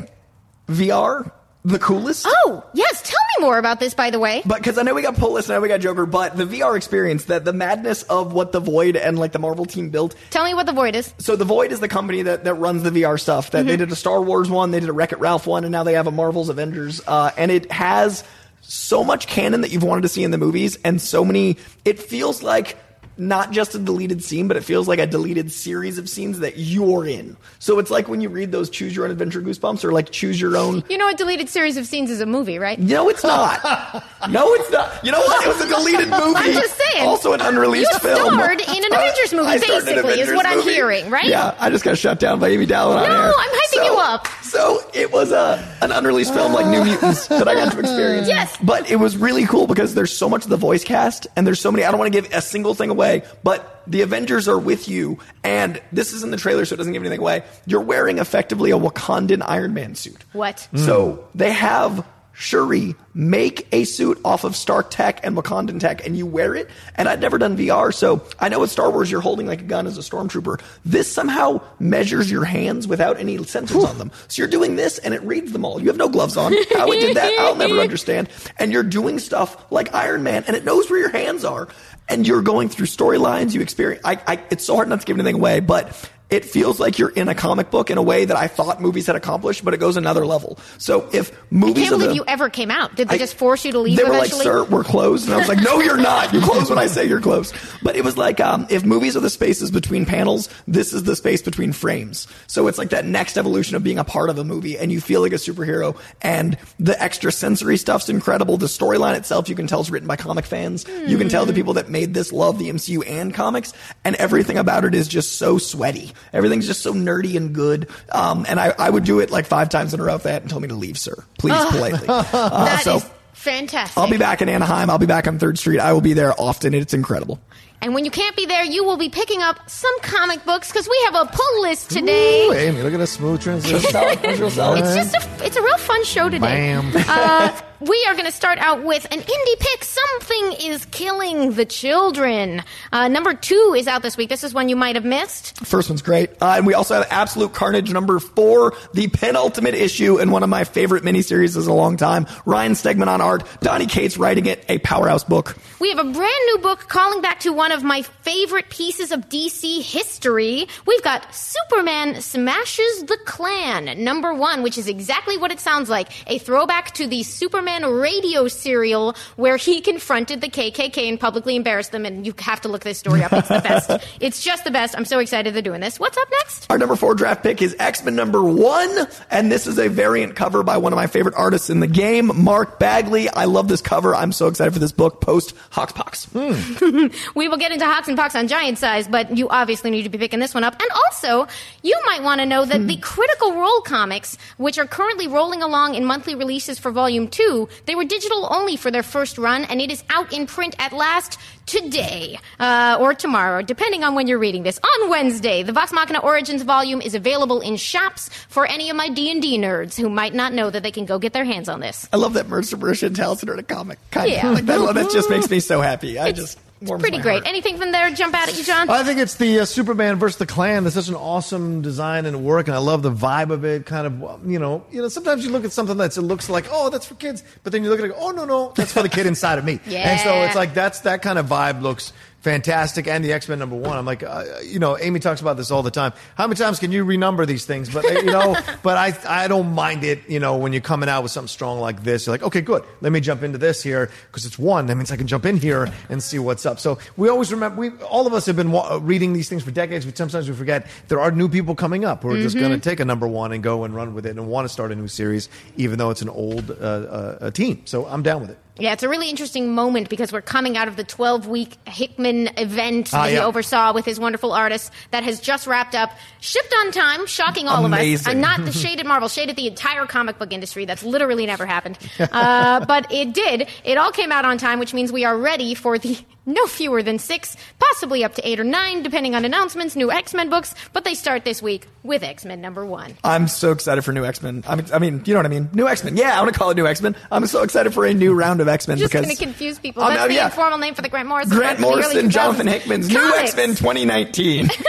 [0.68, 1.30] VR
[1.64, 2.26] the coolest?
[2.28, 3.94] Oh yes, tell me more about this.
[3.94, 5.80] By the way, But because I know we got Polis List, I know we got
[5.80, 9.38] Joker, but the VR experience, that the madness of what the Void and like the
[9.38, 10.14] Marvel team built.
[10.30, 11.12] tell me what the void is.
[11.18, 13.50] So the Void is the company that, that runs the VR stuff.
[13.52, 15.72] That they did a Star Wars one, they did a Wreck It Ralph one, and
[15.72, 17.00] now they have a Marvel's Avengers.
[17.06, 18.24] Uh, and it has
[18.60, 21.56] so much canon that you've wanted to see in the movies, and so many.
[21.84, 22.76] It feels like
[23.16, 26.56] not just a deleted scene, but it feels like a deleted series of scenes that
[26.56, 27.36] you're in.
[27.58, 30.40] So it's like when you read those Choose Your Own Adventure Goosebumps, or like Choose
[30.40, 30.82] Your Own.
[30.88, 32.78] You know, a deleted series of scenes is a movie, right?
[32.78, 33.62] No, it's not.
[34.30, 35.04] no, it's not.
[35.04, 35.44] You know what?
[35.44, 36.34] It was a deleted movie.
[36.36, 36.91] I'm just saying.
[37.00, 38.34] Also an unreleased You film.
[38.34, 41.24] starred in an Avengers movie, I starred an basically, is Avengers what I'm hearing, right?
[41.26, 43.32] Yeah, I just got shut down by Amy Dallen on No, air.
[43.36, 44.28] I'm hyping you up.
[44.42, 48.28] So it was a an unreleased film like New Mutants that I got to experience.
[48.28, 48.56] Yes.
[48.62, 51.60] But it was really cool because there's so much of the voice cast and there's
[51.60, 54.58] so many I don't want to give a single thing away, but the Avengers are
[54.58, 57.42] with you and this is in the trailer so it doesn't give anything away.
[57.66, 60.24] You're wearing effectively a Wakandan Iron Man suit.
[60.32, 60.68] What?
[60.76, 62.06] So they have
[62.42, 66.68] Shuri make a suit off of Stark tech and Wakandan tech and you wear it.
[66.96, 69.64] And I'd never done VR, so I know with Star Wars you're holding like a
[69.64, 70.60] gun as a stormtrooper.
[70.84, 74.10] This somehow measures your hands without any sensors on them.
[74.26, 75.80] So you're doing this and it reads them all.
[75.80, 76.52] You have no gloves on.
[76.74, 78.28] How it did that, I'll never understand.
[78.58, 81.68] And you're doing stuff like Iron Man and it knows where your hands are.
[82.08, 85.16] And you're going through storylines, you experience, I, I, it's so hard not to give
[85.16, 88.36] anything away, but it feels like you're in a comic book in a way that
[88.36, 90.58] I thought movies had accomplished, but it goes another level.
[90.78, 92.96] So if movies, I can't believe the- you ever came out.
[92.96, 94.38] Did they I- just force you to leave They were eventually?
[94.38, 96.32] like, "Sir, we're closed," and I was like, "No, you're not.
[96.32, 99.20] You're closed when I say you're closed." But it was like, um, if movies are
[99.20, 102.26] the spaces between panels, this is the space between frames.
[102.46, 105.00] So it's like that next evolution of being a part of a movie, and you
[105.00, 105.94] feel like a superhero.
[106.22, 108.56] And the extra sensory stuff's incredible.
[108.56, 110.86] The storyline itself, you can tell, is written by comic fans.
[111.06, 113.72] You can tell the people that made this love the MCU and comics,
[114.04, 116.12] and everything about it is just so sweaty.
[116.32, 117.88] Everything's just so nerdy and good.
[118.10, 120.32] Um, and I, I would do it like five times in a row if they
[120.32, 121.14] hadn't told me to leave, sir.
[121.38, 122.06] Please, politely.
[122.08, 122.96] Uh, That so.
[122.96, 123.96] is fantastic.
[123.98, 124.90] I'll be back in Anaheim.
[124.90, 125.80] I'll be back on Third Street.
[125.80, 126.74] I will be there often.
[126.74, 127.40] It's incredible.
[127.80, 130.88] And when you can't be there, you will be picking up some comic books because
[130.88, 132.46] we have a pull list today.
[132.46, 133.78] Ooh, Amy, look at a smooth transition.
[133.92, 136.46] It's just a, it's a real fun show today.
[136.46, 136.92] Bam.
[137.08, 139.84] Uh, we are going to start out with an indie pick.
[139.84, 142.62] Something is killing the children.
[142.92, 144.28] Uh, number two is out this week.
[144.28, 145.58] This is one you might have missed.
[145.66, 146.30] First one's great.
[146.40, 150.48] Uh, and we also have Absolute Carnage number four, the penultimate issue and one of
[150.48, 152.26] my favorite miniseries in a long time.
[152.46, 155.56] Ryan Stegman on art, Donny Cates writing it, a powerhouse book.
[155.80, 159.28] We have a brand new book calling back to one of my favorite pieces of
[159.28, 160.68] DC history.
[160.86, 166.08] We've got Superman Smashes the Klan, number one, which is exactly what it sounds like.
[166.30, 171.92] A throwback to the Superman radio serial where he confronted the KKK and publicly embarrassed
[171.92, 172.04] them.
[172.04, 173.32] And you have to look this story up.
[173.32, 174.06] It's the best.
[174.20, 174.94] it's just the best.
[174.96, 175.98] I'm so excited they're doing this.
[175.98, 176.66] What's up next?
[176.70, 180.62] Our number four draft pick is X-Men number one, and this is a variant cover
[180.62, 183.28] by one of my favorite artists in the game, Mark Bagley.
[183.28, 184.14] I love this cover.
[184.14, 186.28] I'm so excited for this book post Hoxpox.
[186.28, 187.06] Hmm.
[187.34, 190.08] We will get into Hawks and Pox on Giant Size, but you obviously need to
[190.08, 190.74] be picking this one up.
[190.80, 191.46] And also,
[191.82, 192.86] you might want to know that hmm.
[192.86, 197.61] the Critical Role comics, which are currently rolling along in monthly releases for Volume 2,
[197.86, 200.92] they were digital only for their first run, and it is out in print at
[200.92, 204.78] last today uh, or tomorrow, depending on when you're reading this.
[204.78, 209.08] On Wednesday, the Vox Machina Origins volume is available in shops for any of my
[209.08, 212.08] D&D nerds who might not know that they can go get their hands on this.
[212.12, 213.98] I love that Mercer Marisha and Townsend are in a comic.
[214.10, 214.48] Kind Yeah.
[214.48, 214.54] of.
[214.54, 216.18] Like that, that just makes me so happy.
[216.18, 217.32] I just warms Pretty great.
[217.34, 217.46] heart.
[217.46, 218.88] Anything from there jump out at you, John?
[218.90, 220.84] I think it's the uh, Superman versus the Klan.
[220.84, 223.86] That's such an awesome design and work, and I love the vibe of it.
[223.86, 225.08] Kind of, you know, you know.
[225.08, 227.84] Sometimes you look at something that's it looks like, oh, that's for kids, but then
[227.84, 229.80] you look at it, like, oh no, no, that's for the kid inside of me.
[229.86, 230.10] yeah.
[230.10, 233.06] And so it's like that's that kind of vibe looks fantastic.
[233.06, 235.70] And the X Men number one, I'm like, uh, you know, Amy talks about this
[235.70, 236.12] all the time.
[236.34, 237.88] How many times can you renumber these things?
[237.88, 240.28] But uh, you know, but I I don't mind it.
[240.28, 242.84] You know, when you're coming out with something strong like this, you're like, okay, good.
[243.00, 244.86] Let me jump into this here because it's one.
[244.86, 246.78] That means I can jump in here and see what's up.
[246.78, 247.80] So we always remember.
[247.80, 250.54] We all of us have been wa- reading these things for decades, but sometimes we
[250.54, 253.26] forget there are new people coming up who are just going to take a number
[253.26, 255.98] one and go and run with it and want to start a new series, even
[255.98, 257.82] though it's an old uh, uh, uh, team.
[257.84, 258.58] So I'm down with it.
[258.78, 262.48] Yeah, it's a really interesting moment because we're coming out of the 12 week Hickman
[262.56, 266.74] event Ah, that he oversaw with his wonderful artists that has just wrapped up, shipped
[266.80, 268.26] on time, shocking all of us.
[268.26, 270.86] And not the shade at Marvel, shade at the entire comic book industry.
[270.86, 271.98] That's literally never happened.
[272.18, 273.68] Uh, but it did.
[273.84, 277.02] It all came out on time, which means we are ready for the no fewer
[277.02, 280.74] than six, possibly up to eight or nine, depending on announcements, new X Men books.
[280.92, 283.14] But they start this week with X Men number one.
[283.24, 284.64] I'm so excited for new X Men.
[284.66, 285.68] I mean, I mean, you know what I mean?
[285.72, 286.16] New X Men.
[286.16, 287.16] Yeah, I want to call it new X Men.
[287.30, 289.78] I'm so excited for a new round of X Men Just because going to confuse
[289.78, 290.02] people.
[290.02, 290.46] Oh, That's no, the yeah.
[290.46, 291.56] informal name for the Grant Morrison.
[291.56, 292.32] Grant from the early Morrison, 2000s.
[292.32, 294.68] Jonathan Hickman's new X Men 2019.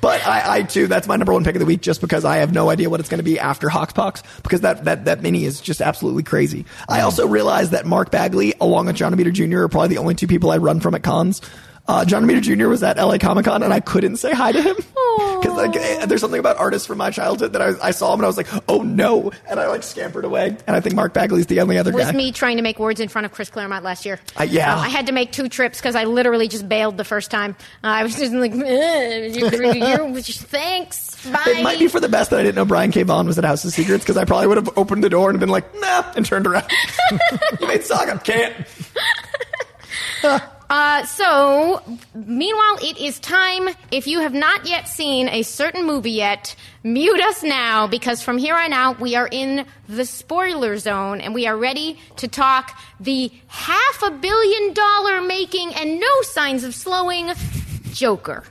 [0.00, 2.38] but I, I too, that's my number one pick of the week, just because I
[2.38, 5.44] have no idea what it's going to be after Hoxpox, because that that that mini
[5.44, 6.64] is just absolutely crazy.
[6.88, 7.04] I mm-hmm.
[7.06, 10.26] also realized that Mark Bagley, along with John Romita Jr., are probably the only two
[10.26, 11.40] people I run from at cons.
[11.88, 12.68] Uh, John Romita Jr.
[12.68, 16.06] was at LA Comic Con, and I couldn't say hi to him because like eh,
[16.06, 18.36] there's something about artists from my childhood that I, I saw him and I was
[18.36, 20.56] like, oh no, and I like scampered away.
[20.66, 22.08] And I think Mark Bagley's the only other was guy.
[22.08, 24.20] Was me trying to make words in front of Chris Claremont last year.
[24.38, 24.74] Uh, yeah.
[24.74, 27.56] Um, I had to make two trips because I literally just bailed the first time.
[27.82, 31.42] Uh, I was just like, "Eh, you, you, thanks, bye.
[31.46, 33.02] It might be for the best that I didn't know Brian K.
[33.02, 35.40] Vaughan was at House of Secrets because I probably would have opened the door and
[35.40, 36.70] been like, nah, and turned around.
[37.60, 38.18] you made Saga.
[38.18, 38.66] Can't.
[40.70, 41.82] Uh, so,
[42.14, 43.68] meanwhile, it is time.
[43.90, 46.54] If you have not yet seen a certain movie yet,
[46.84, 51.34] mute us now because from here on out, we are in the spoiler zone and
[51.34, 56.72] we are ready to talk the half a billion dollar making and no signs of
[56.72, 57.32] slowing
[57.90, 58.44] Joker.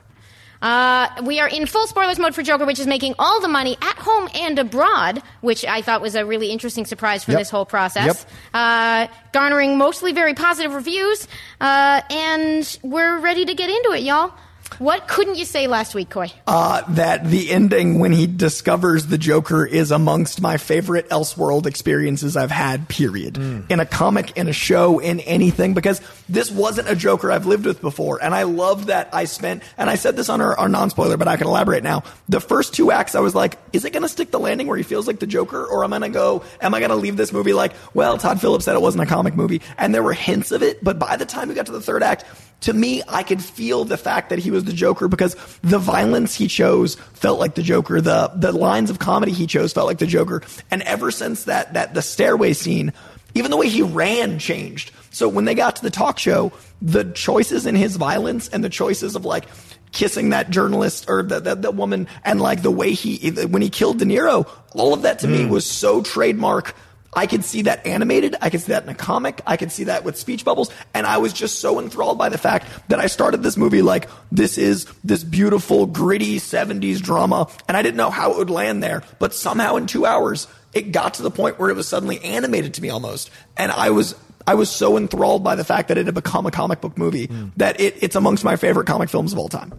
[0.62, 3.76] Uh, we are in full spoilers mode for Joker, which is making all the money
[3.80, 7.40] at home and abroad, which I thought was a really interesting surprise for Yep.
[7.40, 8.06] this whole process.
[8.06, 8.16] Yep.
[8.52, 11.26] Uh, garnering mostly very positive reviews,
[11.60, 14.32] uh, and we're ready to get into it, y'all.
[14.78, 16.30] What couldn't you say last week, Coy?
[16.46, 22.36] uh, that the ending when he discovers the Joker is amongst my favorite Elseworld experiences
[22.36, 23.36] I've had, period.
[23.68, 27.66] In a comic, in a show, in anything, because this wasn't a Joker I've lived
[27.66, 28.22] with before.
[28.22, 31.16] And I love that I spent, and I said this on our, our non spoiler,
[31.16, 32.04] but I can elaborate now.
[32.28, 34.76] The first two acts, I was like, is it going to stick the landing where
[34.76, 35.64] he feels like the Joker?
[35.64, 38.18] Or am I going to go, am I going to leave this movie like, well,
[38.18, 39.60] Todd Phillips said it wasn't a comic movie.
[39.76, 42.02] And there were hints of it, but by the time we got to the third
[42.02, 42.24] act,
[42.62, 46.34] to me, I could feel the fact that he was the Joker because the violence
[46.34, 48.00] he chose felt like the Joker.
[48.00, 50.42] The the lines of comedy he chose felt like the Joker.
[50.70, 52.92] And ever since that that the stairway scene,
[53.34, 54.92] even the way he ran changed.
[55.10, 58.68] So when they got to the talk show, the choices in his violence and the
[58.68, 59.46] choices of like
[59.92, 63.70] kissing that journalist or the, the, the woman and like the way he when he
[63.70, 65.50] killed De Niro, all of that to me hmm.
[65.50, 66.74] was so trademark
[67.12, 68.36] I could see that animated.
[68.40, 69.40] I could see that in a comic.
[69.46, 70.70] I could see that with speech bubbles.
[70.94, 74.08] And I was just so enthralled by the fact that I started this movie like,
[74.30, 77.48] this is this beautiful, gritty 70s drama.
[77.66, 79.02] And I didn't know how it would land there.
[79.18, 82.74] But somehow in two hours, it got to the point where it was suddenly animated
[82.74, 83.30] to me almost.
[83.56, 84.14] And I was,
[84.46, 87.26] I was so enthralled by the fact that it had become a comic book movie
[87.26, 87.48] hmm.
[87.56, 89.72] that it, it's amongst my favorite comic films of all time.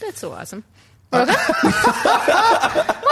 [0.00, 0.64] That's so awesome.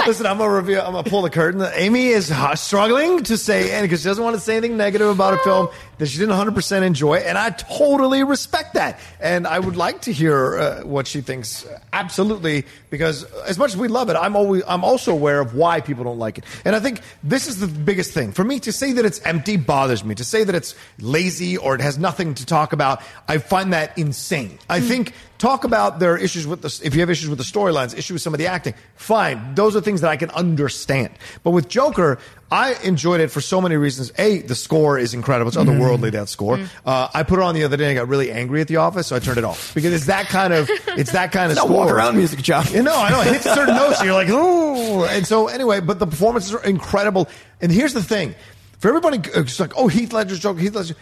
[0.06, 0.80] Listen, I'm gonna review.
[0.80, 1.64] I'm gonna pull the curtain.
[1.74, 5.08] Amy is uh, struggling to say, and because she doesn't want to say anything negative
[5.08, 8.98] about a film that she didn't 100 percent enjoy, and I totally respect that.
[9.20, 11.66] And I would like to hear uh, what she thinks.
[11.92, 15.80] Absolutely, because as much as we love it, I'm always I'm also aware of why
[15.80, 16.44] people don't like it.
[16.64, 19.56] And I think this is the biggest thing for me to say that it's empty
[19.56, 20.16] bothers me.
[20.16, 23.96] To say that it's lazy or it has nothing to talk about, I find that
[23.96, 24.58] insane.
[24.68, 27.92] I think talk about their issues with the if you have issues with the storylines,
[27.96, 28.74] issues with some of the acting.
[28.96, 31.10] Fine, those are things that I can understand.
[31.42, 32.18] But with Joker,
[32.50, 34.12] I enjoyed it for so many reasons.
[34.18, 35.48] A, the score is incredible.
[35.48, 36.60] It's otherworldly that score.
[36.86, 38.76] Uh, I put it on the other day and I got really angry at the
[38.76, 41.56] office, so I turned it off because it's that kind of it's that kind of
[41.58, 41.86] It's not score.
[41.86, 42.66] walk around music, John.
[42.72, 43.20] You know, I know.
[43.22, 45.04] It hits certain notes, and you're like, ooh.
[45.04, 47.28] And so, anyway, but the performances are incredible.
[47.60, 48.34] And here's the thing:
[48.78, 50.94] for everybody, uh, it's like, oh, Heath Ledger's Joker, Heath Ledger.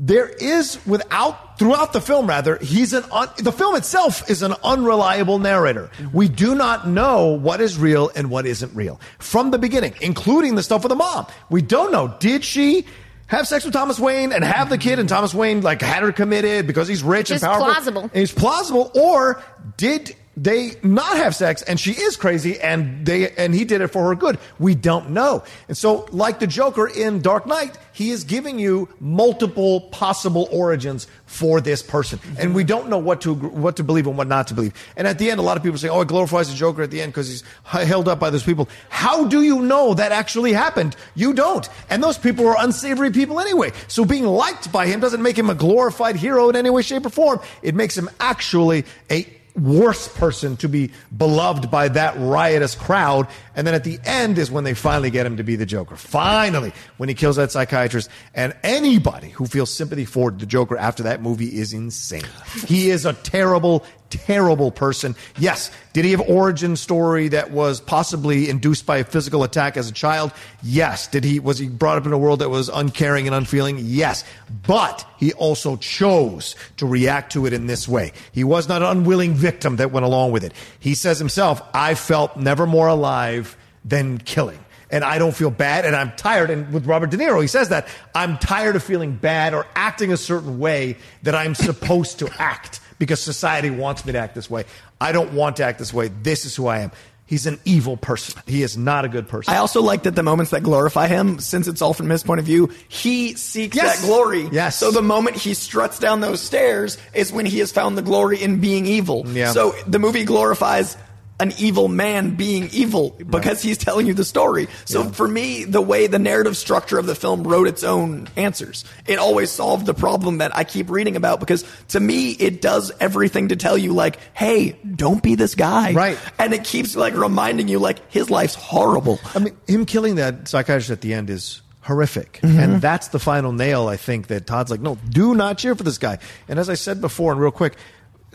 [0.00, 4.54] There is, without throughout the film, rather, he's an un, the film itself is an
[4.62, 5.90] unreliable narrator.
[6.12, 10.54] We do not know what is real and what isn't real from the beginning, including
[10.54, 11.26] the stuff with the mom.
[11.50, 12.14] We don't know.
[12.20, 12.86] Did she?
[13.26, 16.12] Have sex with Thomas Wayne and have the kid, and Thomas Wayne like had her
[16.12, 17.66] committed because he's rich Just and powerful.
[17.74, 18.10] plausible.
[18.14, 19.42] It's plausible, or
[19.76, 23.88] did they not have sex and she is crazy and they and he did it
[23.88, 24.38] for her good?
[24.58, 25.42] We don't know.
[25.66, 31.06] And so, like the Joker in Dark Knight, he is giving you multiple possible origins
[31.26, 34.46] for this person, and we don't know what to what to believe and what not
[34.48, 34.72] to believe.
[34.96, 36.90] And at the end, a lot of people say, "Oh, it glorifies the Joker at
[36.90, 40.52] the end because he's held up by those people." How do you know that actually
[40.52, 40.94] happened?
[41.14, 41.68] You don't.
[41.90, 43.72] And those people are unsavory people anyway.
[43.88, 47.06] So being liked by him doesn't make him a glorified hero in any way, shape,
[47.06, 47.40] or form.
[47.62, 49.26] It makes him actually a
[49.62, 53.28] worse person to be beloved by that riotous crowd.
[53.54, 55.96] And then at the end is when they finally get him to be the Joker.
[55.96, 58.08] Finally, when he kills that psychiatrist.
[58.34, 62.24] And anybody who feels sympathy for the Joker after that movie is insane.
[62.66, 65.14] He is a terrible, terrible person.
[65.38, 65.70] Yes.
[65.92, 69.92] Did he have origin story that was possibly induced by a physical attack as a
[69.92, 70.32] child?
[70.62, 71.06] Yes.
[71.08, 73.78] Did he was he brought up in a world that was uncaring and unfeeling?
[73.80, 74.24] Yes.
[74.66, 78.12] But he also chose to react to it in this way.
[78.32, 80.52] He was not an unwilling victim that went along with it.
[80.78, 84.58] He says himself, I felt never more alive than killing.
[84.90, 86.48] And I don't feel bad, and I'm tired.
[86.48, 90.12] And with Robert De Niro, he says that I'm tired of feeling bad or acting
[90.12, 94.50] a certain way that I'm supposed to act because society wants me to act this
[94.50, 94.64] way.
[95.00, 96.08] I don't want to act this way.
[96.08, 96.92] This is who I am.
[97.26, 98.40] He's an evil person.
[98.46, 99.52] He is not a good person.
[99.52, 102.40] I also like that the moments that glorify him, since it's all from his point
[102.40, 104.00] of view, he seeks Yes.
[104.00, 104.48] that glory.
[104.50, 104.78] Yes.
[104.78, 108.42] So the moment he struts down those stairs is when he has found the glory
[108.42, 109.26] in being evil.
[109.28, 109.52] Yeah.
[109.52, 110.96] So the movie glorifies
[111.40, 114.68] an evil man being evil because he's telling you the story.
[114.84, 118.84] So for me, the way the narrative structure of the film wrote its own answers,
[119.06, 122.90] it always solved the problem that I keep reading about because to me, it does
[123.00, 125.92] everything to tell you like, hey, don't be this guy.
[125.92, 126.18] Right.
[126.38, 129.20] And it keeps like reminding you like his life's horrible.
[129.34, 132.40] I mean, him killing that psychiatrist at the end is horrific.
[132.42, 132.58] Mm-hmm.
[132.58, 135.84] And that's the final nail, I think, that Todd's like, no, do not cheer for
[135.84, 136.18] this guy.
[136.46, 137.76] And as I said before, and real quick,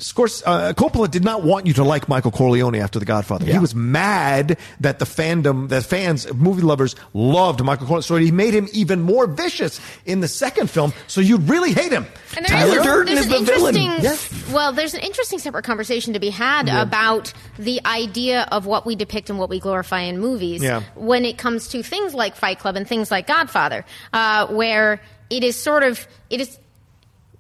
[0.04, 3.46] Scors- uh, Coppola did not want you to like Michael Corleone after The Godfather.
[3.46, 8.02] He was mad that the fandom, that fans, movie lovers loved Michael Corleone.
[8.04, 10.92] So he made him even more vicious in the second film.
[11.08, 12.06] So you'd really hate him.
[12.36, 13.76] And there Tyler is- Durden there's is an the villain.
[13.78, 18.86] interesting- Well, there's an interesting separate conversation to be had about the idea of what
[18.86, 20.82] we depict and what we glorify in movies Yeah.
[20.96, 25.44] when it comes to things like Fight Club and things like Godfather, uh, where it
[25.46, 26.60] is sort of it is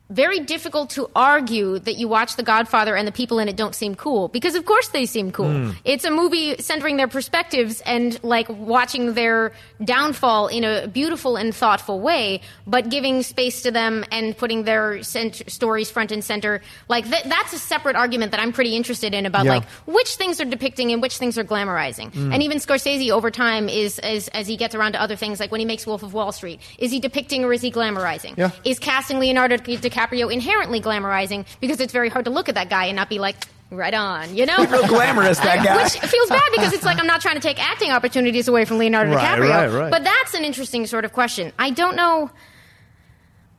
[0.09, 3.73] very difficult to argue that you watch The Godfather and the people in it don't
[3.73, 5.49] seem cool because of course they seem cool.
[5.51, 5.71] Hmm.
[5.85, 11.55] It's a movie centering their perspectives and like watching their downfall in a beautiful and
[11.55, 16.61] thoughtful way, but giving space to them and putting their cent- stories front and center.
[16.89, 19.53] Like th- that's a separate argument that I'm pretty interested in about Yeah.
[19.53, 22.13] like which things are depicting and which things are glamorizing.
[22.13, 25.49] And even Scorsese over time is as as he gets around to other things like
[25.51, 28.37] when he makes Wolf of Wall Street, is he depicting or is he glamorizing?
[28.37, 28.51] Yeah.
[28.63, 32.85] Is casting Leonardo DiCaprio inherently glamorizing because it's very hard to look at that guy
[32.85, 33.35] and not be like
[33.71, 34.57] right on, you know?
[34.69, 35.81] Real glamorous, that guy.
[35.83, 38.77] Which feels bad because it's like I'm not trying to take acting opportunities away from
[38.77, 39.49] Leonardo Right, DiCaprio.
[39.49, 39.91] right, right.
[39.91, 41.51] But that's an interesting sort of question.
[41.57, 42.29] I don't know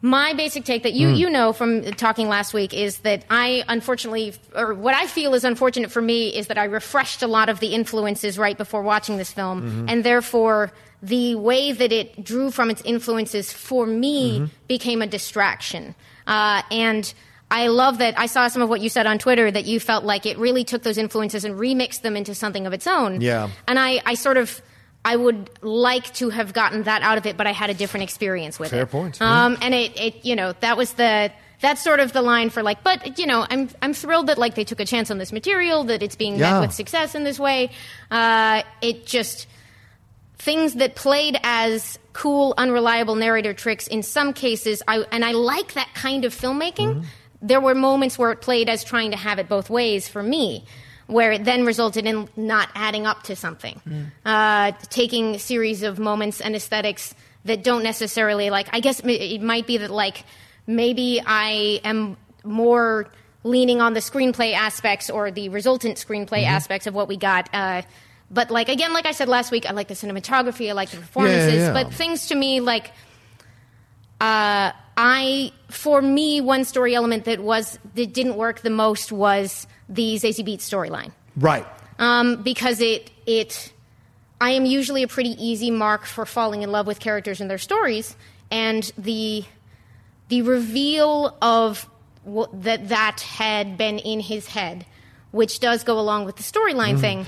[0.02, 1.14] my basic take that you Hmm.
[1.14, 5.44] you know from talking last week is that I unfortunately or what I feel is
[5.44, 9.16] unfortunate for me is that I refreshed a lot of the influences right before watching
[9.16, 9.88] this film Mm-hmm.
[9.88, 14.44] and therefore the way that it drew from its influences for me Mm-hmm.
[14.68, 15.94] became a distraction
[16.26, 17.12] uh, and
[17.50, 20.04] I love that I saw some of what you said on Twitter that you felt
[20.04, 23.20] like it really took those influences and remixed them into something of its own.
[23.20, 23.50] Yeah.
[23.68, 24.60] And I, I sort of
[25.04, 28.04] I would like to have gotten that out of it, but I had a different
[28.04, 28.86] experience with Fair it.
[28.90, 32.22] Fair point, Um, and it, it, you know, that was the that's sort of the
[32.22, 35.10] line for like, but you know, I'm I'm thrilled that like they took a chance
[35.10, 36.52] on this material, that it's being Yeah.
[36.52, 37.70] met with success in this way.
[38.10, 39.46] Uh, it just
[40.38, 45.74] things that played as cool, unreliable narrator tricks in some cases, I, and I like
[45.74, 47.04] that kind of filmmaking.
[47.42, 50.64] There were moments where it played as trying to have it both ways for me,
[51.06, 53.78] where it then resulted in not adding up to something.
[54.24, 59.42] Uh, taking a series of moments and aesthetics that don't necessarily, like, I guess it
[59.42, 60.24] might be that, like,
[60.66, 63.10] maybe I am more
[63.42, 67.50] leaning on the screenplay aspects or the resultant screenplay aspects of what we got.
[67.52, 67.82] Uh,
[68.34, 70.98] but like again, like I said last week, I like the cinematography, I like the
[70.98, 71.72] performances, yeah.
[71.72, 72.90] but things to me like
[74.20, 79.66] uh, I for me one story element that was that didn't work the most was
[79.88, 81.66] the Zazie Beetz storyline Right.
[81.98, 83.72] um, because it it
[84.40, 87.58] I am usually a pretty easy mark for falling in love with characters and their
[87.58, 88.16] stories,
[88.50, 89.44] and the
[90.28, 91.88] the reveal of
[92.26, 94.86] wh- that that had been in his head,
[95.32, 97.26] which does go along with the storyline thing.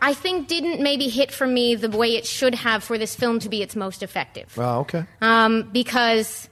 [0.00, 3.38] I think didn't maybe hit for me the way it should have for this film
[3.40, 5.04] to be its most effective Oh, okay.
[5.22, 6.48] um, because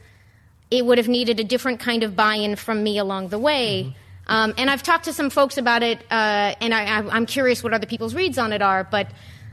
[0.71, 3.95] it would have needed a different kind of buy-in from me along the way.
[4.27, 7.63] Um, and I've talked to some folks about it, uh, and I, I, I'm curious
[7.63, 8.83] what other people's reads on it are.
[8.83, 9.09] But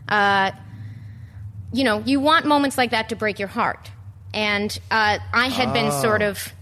[0.07, 0.51] uh,
[1.73, 3.91] you know, you want moments like that to break your heart.
[4.33, 6.53] And uh, I had been sort of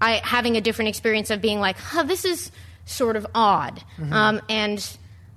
[0.00, 2.50] I, having a different experience of being like, huh, this is
[2.84, 4.84] sort of odd, um, and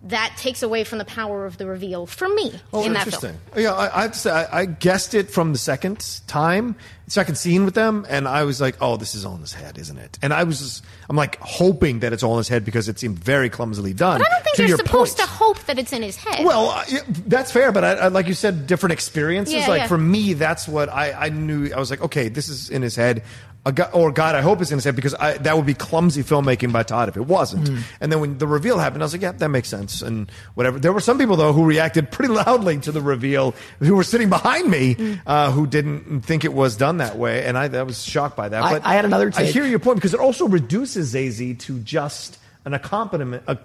[0.06, 3.38] that takes away from the power of the reveal for me oh, in that film.
[3.58, 6.76] Yeah, I, I have to say, I, I guessed it from the second time,
[7.08, 9.80] second scene with them, and I was like, "Oh, this is all in his head,
[9.80, 12.64] isn't it?" And I was, just, I'm like hoping that it's all in his head
[12.64, 14.20] because it seemed very clumsily done.
[14.20, 15.30] But I don't think to you're supposed point.
[15.30, 16.46] to hope that it's in his head.
[16.46, 19.56] Well, yeah, that's fair, but I, I, like you said, different experiences.
[19.56, 19.88] Yeah, like yeah.
[19.88, 21.74] for me, that's what I, I knew.
[21.74, 23.24] I was like, okay, this is in his head.
[23.68, 25.74] A go- or God, I hope it's in his head because I, that would be
[25.74, 27.68] clumsy filmmaking by Todd if it wasn't.
[27.68, 27.78] Hmm.
[28.00, 30.04] And then when the reveal happened, I was like, yeah, that makes sense.
[30.04, 30.78] And whatever.
[30.78, 34.30] There were some people though who reacted pretty loudly to the reveal, who were sitting
[34.30, 35.14] behind me, Hmm.
[35.26, 38.50] uh, who didn't think it was done that way, and I, I was shocked by
[38.50, 38.62] that.
[38.64, 41.80] I- But I had another I hear your point because it also reduces Zazie to
[41.80, 43.44] just an accompaniment.
[43.48, 43.58] A,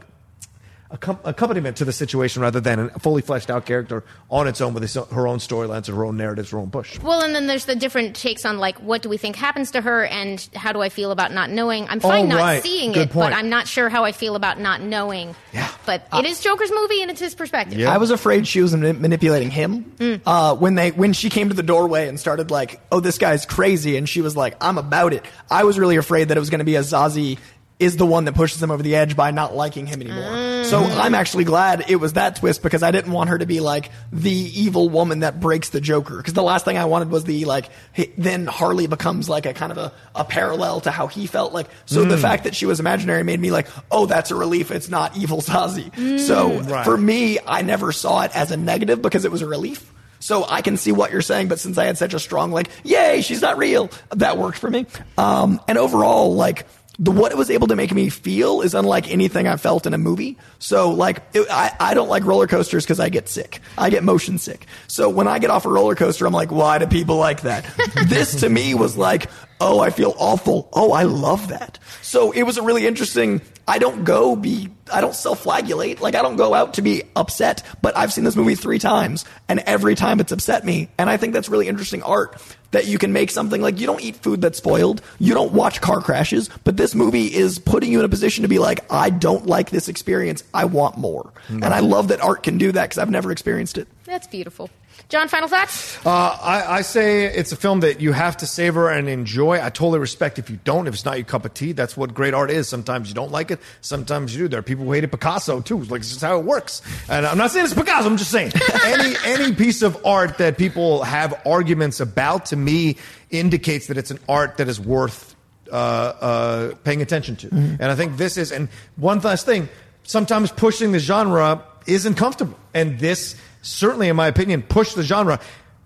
[0.91, 4.83] accompaniment to the situation rather than a fully fleshed out character on its own with
[4.83, 6.99] its, her own storylines, and her own narratives, her own push.
[7.01, 9.81] Well, and then there's the different takes on like what do we think happens to
[9.81, 11.87] her, and how do I feel about not knowing.
[11.89, 12.63] I'm fine Oh, not right.
[12.63, 13.31] seeing Good it, point.
[13.31, 15.35] but I'm not sure how I feel about not knowing.
[15.53, 15.71] Yeah.
[15.87, 17.79] But it is Joker's movie, and it's his perspective.
[17.79, 17.93] Yeah.
[17.93, 21.63] I was afraid she was manipulating him uh, when they when she came to the
[21.63, 25.25] doorway and started like, "Oh, this guy's crazy," and she was like, "I'm about it."
[25.51, 27.39] I was really afraid that it was going to be a Zazie
[27.81, 30.65] is the one that pushes him over the edge by not liking him anymore.
[30.65, 30.97] So mm.
[30.99, 33.91] I'm actually glad it was that twist because I didn't want her to be like
[34.13, 36.19] the evil woman that breaks the Joker.
[36.19, 39.55] Because the last thing I wanted was the like he, then Harley becomes like a
[39.55, 41.69] kind of a, a parallel to how he felt like.
[41.87, 42.21] So the mm.
[42.21, 44.71] fact that she was imaginary made me like, oh, that's a relief.
[44.71, 46.21] It's not evil Zazie.
[46.21, 46.71] So mm.
[46.71, 46.85] Right.
[46.85, 49.91] for me, I never saw it as a negative because it was a relief.
[50.21, 52.69] So I can see what you're saying, but since I had such a strong like,
[52.85, 54.85] yay, she's not real, that worked for me.
[55.17, 56.67] Um, and overall, like
[57.01, 59.95] the what it was able to make me feel is unlike anything I felt in
[59.95, 60.37] a movie.
[60.59, 63.61] So like it, I I don't like roller coasters because I get sick.
[63.79, 64.67] I get motion sick.
[64.87, 67.65] So when I get off a roller coaster, I'm like, why do people like that?
[68.07, 69.31] this to me was like,
[69.61, 70.69] oh, I feel awful.
[70.73, 71.79] Oh, I love that.
[72.03, 73.43] So it was a really interesting.
[73.69, 76.01] I don't go be, I don't self flagellate.
[76.01, 79.25] Like I don't go out to be upset, but I've seen this movie three times
[79.49, 80.89] and every time it's upset me.
[80.99, 82.41] And I think that's really interesting art
[82.73, 85.03] that you can make something like you don't eat food that's spoiled.
[85.19, 88.49] You don't watch car crashes, but this movie is putting you in a position to
[88.49, 90.43] be like, I don't like this experience.
[90.55, 91.33] I want more.
[91.49, 91.63] Mm-hmm.
[91.63, 93.89] And I love that art can do that because I've never experienced it.
[94.05, 94.71] That's beautiful.
[95.09, 96.05] John, final thoughts?
[96.05, 99.61] Uh, I, I say it's a film that you have to savor and enjoy.
[99.61, 101.73] I totally respect if you don't, if it's not your cup of tea.
[101.73, 102.69] That's what great art is.
[102.69, 104.49] Sometimes you don't like it, sometimes you do.
[104.49, 105.83] There are people who hated Picasso too.
[105.85, 106.83] Like it's just how it works.
[107.09, 108.07] And I'm not saying it's Picasso.
[108.07, 108.53] I'm just saying
[108.85, 112.97] any any piece of art that people have arguments about to me
[113.31, 115.35] indicates that it's an art that is worth
[115.71, 117.49] uh, uh, paying attention to.
[117.49, 118.53] And I think this is.
[118.53, 119.69] And one last thing:
[120.03, 125.41] sometimes pushing the genre isn't comfortable, and this certainly, in my opinion, pushed the genre.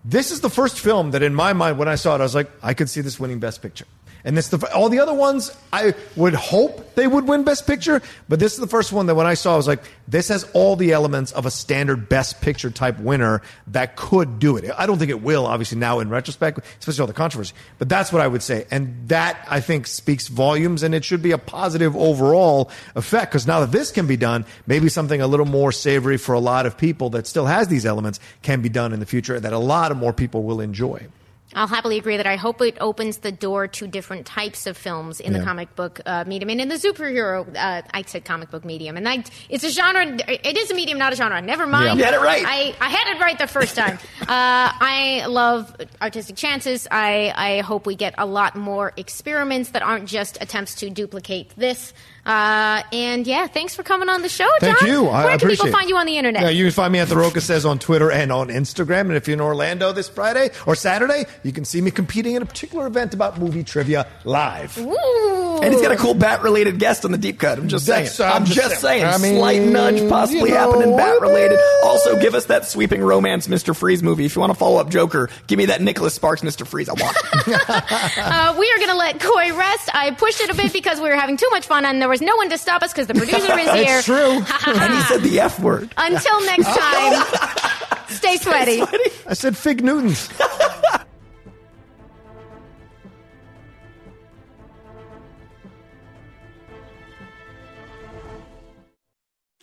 [0.05, 2.35] This is the first film that, in my mind, when I saw it, I was
[2.35, 3.87] like, I could see this winning Best Picture.
[4.25, 8.01] And this the all the other ones I would hope they would win Best Picture,
[8.29, 10.45] but this is the first one that when I saw I was like, this has
[10.55, 14.71] all the elements of a standard Best Picture type winner that could do it.
[14.77, 17.53] I don't think it will, obviously now in retrospect, especially all the controversy.
[17.79, 21.23] But that's what I would say, and that I think speaks volumes, and it should
[21.23, 25.27] be a positive overall effect because now that this can be done, maybe something a
[25.27, 28.71] little more savory for a lot of people that still has these elements can be
[28.71, 31.07] done in the future that a lot of more people will enjoy.
[31.55, 35.21] I'll happily agree that I hope it opens the door to different types of films
[35.21, 37.47] in the comic book uh, medium and in the superhero.
[37.57, 40.05] Uh, I said comic book medium, and I, it's a genre.
[40.29, 41.41] It is a medium, not a genre.
[41.41, 41.99] Never mind.
[41.99, 42.45] You had it right.
[42.47, 43.99] I, I had it right the first time.
[44.21, 46.89] uh, I love artistic chances.
[46.91, 51.51] I, I hope we get a lot more experiments that aren't just attempts to duplicate
[51.57, 51.93] this.
[52.27, 54.89] Uh, and yeah, thanks for coming on the show, Thank John.
[54.89, 55.09] you.
[55.09, 56.43] I Where can appreciate people find you on the internet?
[56.43, 59.03] Yeah, you can find me at the Rocha Says on Twitter and on Instagram.
[59.03, 62.43] And if you're in Orlando this Friday or Saturday, you can see me competing in
[62.43, 64.79] a particular event about movie trivia live.
[64.79, 65.61] Ooh.
[65.63, 67.59] And he's got a cool bat related guest on the deep cut.
[67.59, 68.05] I'm just saying.
[68.07, 69.03] That's- I'm I'm just just saying.
[69.03, 69.05] saying.
[69.15, 71.59] I mean, Slight nudge possibly you know, happening bat related.
[71.85, 73.77] Also, give us that sweeping romance Mr.
[73.77, 74.25] Freeze movie.
[74.25, 76.67] If you want to follow up Joker, give me that Nicholas Sparks Mr.
[76.67, 76.89] Freeze.
[76.89, 77.25] I want it.
[78.17, 79.91] Uh, we are going to let Coy rest.
[79.95, 82.23] I pushed it a bit because we were having too much fun and there was
[82.23, 83.99] no one to stop us because the producer is here.
[83.99, 84.15] It's true.
[84.73, 85.93] and he said the F word.
[85.97, 88.83] Until next time, stay sweaty.
[89.27, 90.29] I said Fig Newtons.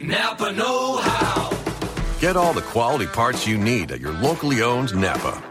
[0.01, 1.57] Napa Know How.
[2.19, 5.50] Get all the quality parts you need at your locally owned Napa.